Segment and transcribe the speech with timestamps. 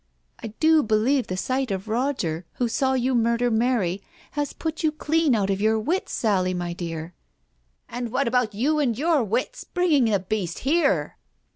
[0.43, 4.91] "I do believe the sight of Roger, who saw you murder Mary, has put you
[4.91, 7.13] clean out of your wits, Sally, my dear."
[7.87, 11.17] "And what about you and your wits, bringing the beast here